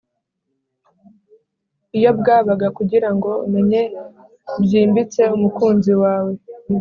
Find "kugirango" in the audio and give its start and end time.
2.77-3.29